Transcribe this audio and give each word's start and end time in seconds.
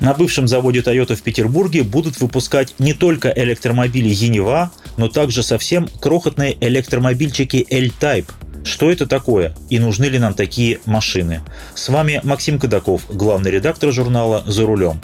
На 0.00 0.14
бывшем 0.14 0.46
заводе 0.46 0.80
Toyota 0.80 1.14
в 1.16 1.22
Петербурге 1.22 1.82
будут 1.82 2.20
выпускать 2.20 2.74
не 2.78 2.92
только 2.92 3.32
электромобили 3.34 4.08
Енива, 4.08 4.70
но 4.96 5.08
также 5.08 5.42
совсем 5.42 5.88
крохотные 6.00 6.56
электромобильчики 6.60 7.66
L-Type. 7.70 8.28
Что 8.64 8.90
это 8.90 9.06
такое 9.06 9.54
и 9.70 9.78
нужны 9.78 10.06
ли 10.06 10.18
нам 10.18 10.34
такие 10.34 10.80
машины? 10.86 11.40
С 11.74 11.88
вами 11.88 12.20
Максим 12.24 12.58
Кадаков, 12.58 13.02
главный 13.08 13.50
редактор 13.50 13.92
журнала 13.92 14.42
«За 14.46 14.66
рулем». 14.66 15.00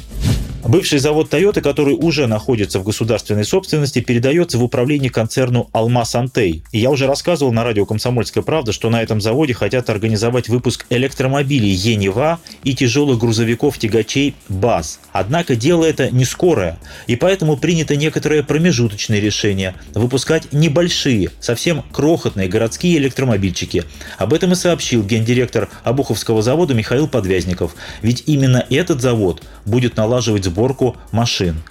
Бывший 0.64 1.00
завод 1.00 1.28
Toyota, 1.28 1.60
который 1.60 1.94
уже 1.94 2.28
находится 2.28 2.78
в 2.78 2.84
государственной 2.84 3.44
собственности, 3.44 4.00
передается 4.00 4.58
в 4.58 4.62
управление 4.62 5.10
концерну 5.10 5.68
«Алмаз 5.72 6.14
Антей». 6.14 6.62
И 6.70 6.78
я 6.78 6.90
уже 6.90 7.08
рассказывал 7.08 7.52
на 7.52 7.64
радио 7.64 7.84
«Комсомольская 7.84 8.44
правда», 8.44 8.72
что 8.72 8.88
на 8.88 9.02
этом 9.02 9.20
заводе 9.20 9.54
хотят 9.54 9.90
организовать 9.90 10.48
выпуск 10.48 10.86
электромобилей 10.88 11.70
«Енива» 11.70 12.38
и 12.62 12.76
тяжелых 12.76 13.18
грузовиков-тягачей 13.18 14.36
«БАЗ». 14.48 15.00
Однако 15.10 15.56
дело 15.56 15.84
это 15.84 16.12
не 16.12 16.24
скорое, 16.24 16.78
и 17.08 17.16
поэтому 17.16 17.56
принято 17.56 17.96
некоторое 17.96 18.44
промежуточное 18.44 19.18
решение– 19.18 19.74
выпускать 19.94 20.52
небольшие, 20.52 21.30
совсем 21.40 21.82
крохотные 21.90 22.46
городские 22.46 22.98
электромобильчики. 22.98 23.82
Об 24.16 24.32
этом 24.32 24.52
и 24.52 24.54
сообщил 24.54 25.02
гендиректор 25.02 25.68
Обуховского 25.82 26.40
завода 26.40 26.72
Михаил 26.72 27.08
Подвязников. 27.08 27.74
Ведь 28.00 28.22
именно 28.26 28.64
этот 28.70 29.00
завод 29.00 29.42
будет 29.66 29.96
налаживать 29.96 30.51
сборку 30.52 30.96
машин. 31.12 31.62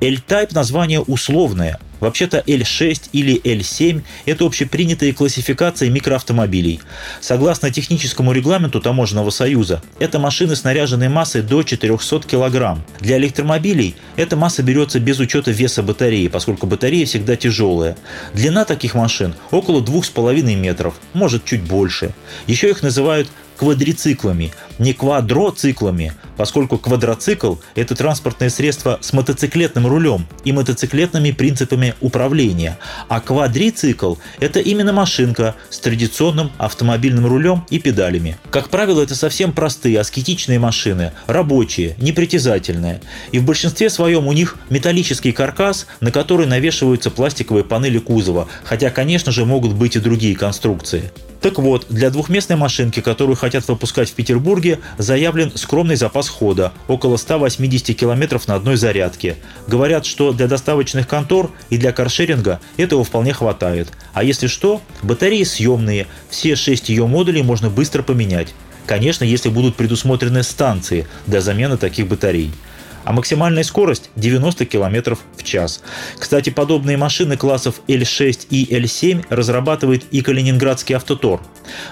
L-Type 0.00 0.52
название 0.54 1.00
условное. 1.00 1.78
Вообще-то 2.04 2.44
L6 2.46 3.08
или 3.12 3.40
L7– 3.40 4.02
это 4.26 4.44
общепринятые 4.44 5.14
классификации 5.14 5.88
микроавтомобилей. 5.88 6.80
Согласно 7.22 7.70
техническому 7.70 8.32
регламенту 8.32 8.78
Таможенного 8.82 9.30
союза, 9.30 9.82
это 9.98 10.18
машины 10.18 10.54
с 10.54 10.64
наряженной 10.64 11.08
массой 11.08 11.40
до 11.40 11.62
400 11.62 12.28
кг. 12.28 12.78
Для 13.00 13.16
электромобилей 13.16 13.96
эта 14.16 14.36
масса 14.36 14.62
берется 14.62 15.00
без 15.00 15.18
учета 15.18 15.50
веса 15.50 15.82
батареи, 15.82 16.28
поскольку 16.28 16.66
батарея 16.66 17.06
всегда 17.06 17.36
тяжелая. 17.36 17.96
Длина 18.34 18.66
таких 18.66 18.94
машин 18.94 19.34
около 19.50 19.80
2,5 19.80 20.56
метров, 20.56 20.96
может 21.14 21.46
чуть 21.46 21.62
больше. 21.62 22.12
Еще 22.46 22.68
их 22.68 22.82
называют 22.82 23.30
квадрициклами, 23.56 24.52
не 24.78 24.92
квадроциклами, 24.92 26.12
поскольку 26.36 26.78
квадроцикл– 26.78 27.56
это 27.74 27.94
транспортное 27.94 28.50
средство 28.50 28.98
с 29.00 29.12
мотоциклетным 29.12 29.86
рулем 29.86 30.26
и 30.44 30.52
мотоциклетными 30.52 31.30
принципами 31.30 31.93
управления, 32.00 32.78
а 33.08 33.20
квадрицикл– 33.20 34.16
это 34.40 34.60
именно 34.60 34.92
машинка 34.92 35.54
с 35.70 35.78
традиционным 35.78 36.50
автомобильным 36.58 37.26
рулем 37.26 37.64
и 37.70 37.78
педалями. 37.78 38.36
Как 38.50 38.68
правило, 38.68 39.02
это 39.02 39.14
совсем 39.14 39.52
простые 39.52 40.00
аскетичные 40.00 40.58
машины, 40.58 41.12
рабочие, 41.26 41.94
непритязательные. 41.98 43.00
И 43.32 43.38
в 43.38 43.44
большинстве 43.44 43.90
своем 43.90 44.26
у 44.26 44.32
них 44.32 44.56
металлический 44.70 45.32
каркас, 45.32 45.86
на 46.00 46.10
который 46.10 46.46
навешиваются 46.46 47.10
пластиковые 47.10 47.64
панели 47.64 47.98
кузова, 47.98 48.48
хотя, 48.64 48.90
конечно 48.90 49.32
же, 49.32 49.44
могут 49.44 49.74
быть 49.74 49.96
и 49.96 50.00
другие 50.00 50.36
конструкции. 50.36 51.10
Так 51.44 51.58
вот, 51.58 51.84
для 51.90 52.08
двухместной 52.08 52.56
машинки, 52.56 53.00
которую 53.00 53.36
хотят 53.36 53.68
выпускать 53.68 54.08
в 54.08 54.14
Петербурге, 54.14 54.80
заявлен 54.96 55.52
скромный 55.54 55.94
запас 55.94 56.30
хода– 56.30 56.72
около 56.88 57.18
180 57.18 57.94
км 57.94 58.40
на 58.46 58.54
одной 58.54 58.76
зарядке. 58.78 59.36
Говорят, 59.66 60.06
что 60.06 60.32
для 60.32 60.46
доставочных 60.46 61.06
контор 61.06 61.50
и 61.74 61.76
для 61.76 61.90
каршеринга 61.90 62.60
этого 62.76 63.02
вполне 63.02 63.32
хватает. 63.32 63.88
А 64.12 64.22
если 64.22 64.46
что, 64.46 64.80
батареи 65.02 65.42
съемные, 65.42 66.06
все 66.30 66.54
6 66.54 66.88
ее 66.88 67.08
модулей 67.08 67.42
можно 67.42 67.68
быстро 67.68 68.04
поменять. 68.04 68.54
Конечно, 68.86 69.24
если 69.24 69.48
будут 69.48 69.74
предусмотрены 69.74 70.44
станции 70.44 71.08
для 71.26 71.40
замены 71.40 71.76
таких 71.76 72.06
батарей 72.06 72.52
а 73.06 73.12
максимальная 73.12 73.64
скорость 73.64 74.08
90 74.16 74.64
км 74.64 75.18
в 75.36 75.42
час. 75.42 75.82
Кстати, 76.18 76.48
подобные 76.48 76.96
машины 76.96 77.36
классов 77.36 77.82
L6 77.86 78.46
и 78.48 78.74
L7 78.74 79.26
разрабатывает 79.28 80.04
и 80.10 80.22
Калининградский 80.22 80.94
автотор. 80.94 81.42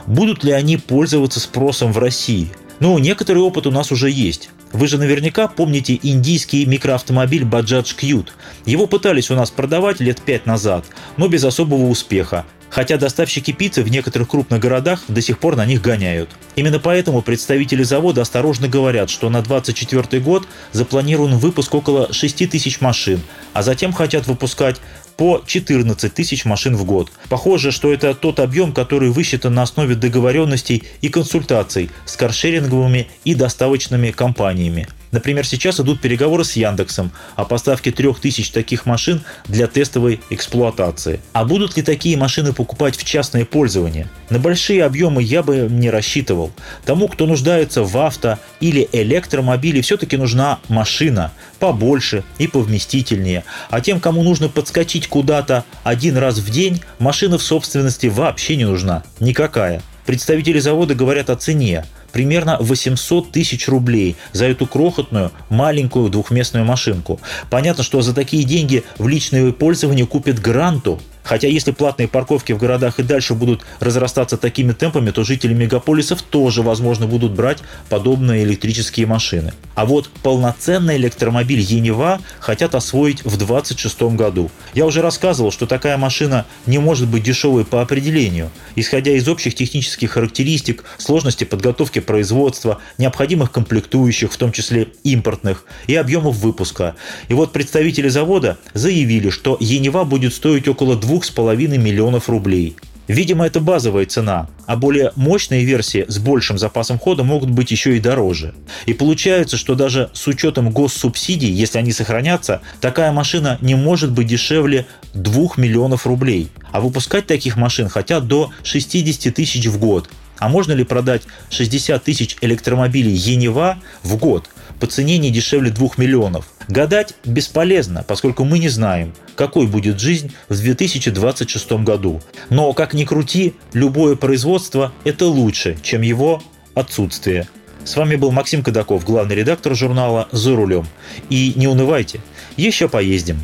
Будут 0.07 0.43
ли 0.43 0.53
они 0.53 0.79
пользоваться 0.79 1.39
спросом 1.39 1.93
в 1.93 1.99
России? 1.99 2.51
Ну, 2.81 2.99
некоторый 2.99 3.41
опыт 3.41 3.67
у 3.67 3.71
нас 3.71 3.93
уже 3.93 4.09
есть. 4.09 4.49
Вы 4.73 4.87
же 4.89 4.99
наверняка 4.99 5.49
помните 5.49 5.99
индийский 6.03 6.65
микроавтомобиль 6.67 7.45
Bajaj 7.45 7.97
Qute. 7.97 8.31
Его 8.65 8.87
пытались 8.87 9.31
у 9.31 9.35
нас 9.35 9.51
продавать 9.51 10.01
лет 10.01 10.21
пять 10.23 10.47
назад, 10.47 10.85
но 11.17 11.29
без 11.29 11.45
особого 11.45 11.89
успеха 11.89 12.45
хотя 12.73 12.97
доставщики 12.97 13.51
пиццы 13.51 13.83
в 13.83 13.91
некоторых 13.91 14.31
крупных 14.31 14.59
городах 14.59 15.03
до 15.07 15.21
сих 15.21 15.39
пор 15.39 15.57
на 15.57 15.67
них 15.67 15.83
гоняют. 15.83 16.31
Именно 16.57 16.79
поэтому 16.79 17.21
представители 17.21 17.83
завода 17.83 18.23
осторожно 18.23 18.67
говорят, 18.67 19.11
что 19.11 19.29
на 19.29 19.43
2024 19.43 20.23
год 20.23 20.49
запланирован 20.73 21.37
выпуск 21.37 21.75
около 21.75 22.11
6 22.13 22.51
тысяч 22.51 22.81
машин, 22.81 23.21
а 23.53 23.63
затем 23.63 23.93
хотят 23.93 24.27
выпускать 24.27 24.81
по 25.17 25.43
14 25.47 26.13
тысяч 26.13 26.45
машин 26.45 26.77
в 26.77 26.85
год. 26.85 27.11
Похоже, 27.29 27.73
что 27.73 27.93
это 27.93 28.15
тот 28.15 28.41
объем, 28.41 28.73
который 28.73 29.11
высчитан 29.11 29.55
на 29.55 29.63
основе 29.63 29.95
договоренностей 29.95 30.85
и 31.01 31.09
консультаций 31.09 31.91
с 32.05 32.17
каршеринговыми 32.17 33.09
и 33.25 33.35
доставочными 33.35 34.11
компаниями. 34.11 34.89
Например, 35.13 35.47
сейчас 35.47 35.79
идут 35.79 36.01
переговоры 36.01 36.43
с 36.43 36.57
Яндексом 36.57 37.13
о 37.37 37.45
поставке 37.45 37.93
3000 37.93 38.51
таких 38.51 38.87
машин 38.87 39.21
для 39.47 39.67
тестовой 39.67 40.21
эксплуатации. 40.31 41.21
А 41.35 41.45
будут 41.45 41.77
ли 41.77 41.83
такие 41.83 42.17
машины 42.17 42.55
покупать 42.55 42.97
в 42.97 43.05
частное 43.05 43.45
пользование? 43.45 44.09
На 44.31 44.39
большие 44.39 44.83
объемы 44.85 45.23
я 45.23 45.43
бы 45.43 45.69
не 45.71 45.91
рассчитывал. 45.91 46.51
Тому, 46.87 47.09
кто 47.09 47.27
нуждается 47.27 47.83
в 47.83 47.97
авто 47.99 48.39
или 48.61 48.89
электромобиле, 48.93 49.83
все-таки 49.83 50.17
нужна 50.17 50.61
машина 50.69 51.31
побольше 51.59 52.25
и 52.39 52.49
повместительнее. 52.49 53.45
А 53.69 53.83
тем, 53.83 54.01
кому 54.01 54.23
нужно 54.23 54.49
подскочить 54.49 55.09
куда-то 55.09 55.65
один 55.85 56.17
раз 56.17 56.39
в 56.39 56.51
день, 56.51 56.83
машина 56.99 57.37
в 57.37 57.43
собственности 57.43 58.07
вообще 58.07 58.57
не 58.57 58.65
нужна. 58.65 59.03
Никакая. 59.21 59.83
Представители 60.07 60.59
завода 60.59 60.95
говорят 60.95 61.29
о 61.31 61.37
цене 61.37 61.85
примерно 62.13 62.57
800 62.61 63.33
тысяч 63.33 63.69
рублей 63.69 64.17
за 64.33 64.47
эту 64.47 64.67
крохотную 64.67 65.33
маленькую 65.49 66.11
двухместную 66.11 66.65
машинку. 66.65 67.21
Понятно, 67.51 67.83
что 67.83 68.03
за 68.03 68.15
такие 68.15 68.45
деньги 68.45 68.85
в 68.99 69.09
личное 69.09 69.51
пользование 69.53 70.07
купят 70.07 70.39
гранту, 70.39 71.01
Хотя 71.33 71.49
если 71.49 71.71
платные 71.71 72.09
парковки 72.09 72.53
в 72.53 72.59
городах 72.59 72.99
и 72.99 73.03
дальше 73.03 73.33
будут 73.33 73.63
разрастаться 73.81 74.37
такими 74.37 74.73
темпами, 74.73 75.13
то 75.13 75.25
жители 75.25 75.55
мегаполисов 75.55 76.21
тоже, 76.21 76.61
возможно, 76.61 77.07
будут 77.07 77.33
брать 77.33 77.61
подобные 77.89 78.45
электрические 78.45 79.07
машины. 79.07 79.55
А 79.75 79.87
вот 79.87 80.11
полноценный 80.23 80.99
электромобиль 80.99 81.61
Енива 81.61 82.21
хотят 82.39 82.75
освоить 82.75 83.21
в 83.21 83.39
2026 83.39 84.03
году. 84.15 84.51
Я 84.75 84.85
уже 84.85 85.01
рассказывал, 85.01 85.51
что 85.51 85.65
такая 85.65 85.97
машина 85.97 86.45
не 86.67 86.77
может 86.77 87.09
быть 87.09 87.23
дешевой 87.23 87.65
по 87.65 87.81
определению, 87.81 88.51
исходя 88.77 89.13
из 89.13 89.27
общих 89.27 89.55
технических 89.55 90.11
характеристик, 90.11 90.85
сложности 90.99 91.45
подготовки 91.45 92.01
производства, 92.01 92.79
необходимых 92.99 93.51
комплектующих, 93.53 94.35
в 94.35 94.37
том 94.37 94.53
числе 94.53 94.89
импортных, 95.03 95.65
и 95.87 95.95
объемов 95.95 96.37
выпуска. 96.37 96.95
И 97.29 97.33
вот 97.33 97.53
представители 97.53 98.09
завода 98.09 98.59
заявили, 98.75 99.31
что 99.31 99.57
Енива 99.61 100.05
будет 100.05 100.35
стоить 100.35 100.69
около 100.69 100.95
2 100.95 101.22
2,5 101.23 101.79
миллионов 101.79 102.29
рублей. 102.29 102.77
Видимо, 103.09 103.45
это 103.45 103.61
базовая 103.61 104.07
цена, 104.07 104.49
а 104.67 104.77
более 104.77 105.13
мощные 105.17 105.65
версии 105.65 106.05
с 106.09 106.19
большим 106.19 106.57
запасом 106.57 106.99
хода 106.99 107.25
могут 107.25 107.51
быть 107.51 107.71
еще 107.71 107.97
и 107.97 108.01
дороже. 108.01 108.55
И 108.87 108.95
получается, 108.95 109.57
что 109.57 109.75
даже 109.75 110.09
с 110.13 110.27
учетом 110.29 110.71
госсубсидий, 110.71 111.51
если 111.51 111.79
они 111.79 111.93
сохранятся, 111.93 112.63
такая 112.81 113.11
машина 113.11 113.59
не 113.61 113.75
может 113.75 114.13
быть 114.13 114.29
дешевле 114.29 114.87
2 115.15 115.49
миллионов 115.57 116.07
рублей. 116.07 116.49
А 116.71 116.81
выпускать 116.81 117.27
таких 117.27 117.57
машин 117.57 117.89
хотят 117.89 118.29
до 118.29 118.51
60 118.63 119.35
тысяч 119.35 119.67
в 119.67 119.79
год. 119.79 120.09
А 120.39 120.49
можно 120.49 120.73
ли 120.73 120.85
продать 120.85 121.23
60 121.51 122.03
тысяч 122.03 122.37
электромобилей 122.41 123.13
Енива 123.13 123.79
в 124.03 124.17
год 124.17 124.49
по 124.81 124.87
цене 124.87 125.19
не 125.19 125.31
дешевле 125.31 125.71
2 125.71 125.91
миллионов? 125.97 126.47
Гадать 126.69 127.15
бесполезно, 127.25 128.05
поскольку 128.07 128.45
мы 128.45 128.59
не 128.59 128.69
знаем, 128.69 129.15
какой 129.35 129.67
будет 129.67 130.01
жизнь 130.01 130.33
в 130.49 130.61
2026 130.61 131.73
году. 131.85 132.23
Но, 132.51 132.73
как 132.73 132.95
ни 132.95 133.05
крути, 133.05 133.55
любое 133.73 134.17
производство– 134.17 134.93
это 135.05 135.27
лучше, 135.27 135.77
чем 135.83 136.03
его 136.03 136.43
отсутствие. 136.75 137.49
С 137.85 137.97
вами 137.97 138.17
был 138.17 138.31
Максим 138.31 138.63
Кадаков, 138.63 139.05
главный 139.05 139.35
редактор 139.35 139.75
журнала 139.75 140.29
«За 140.31 140.55
рулем». 140.55 140.87
И 141.29 141.53
не 141.57 141.67
унывайте, 141.67 142.21
еще 142.57 142.89
поездим. 142.89 143.41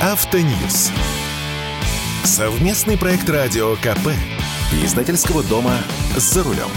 Автоньюз. 0.00 0.90
Совместный 2.24 2.96
проект 2.96 3.28
радио 3.28 3.76
КП. 3.76 4.08
Издательского 4.82 5.42
дома 5.42 5.76
«За 6.16 6.42
рулем». 6.42 6.70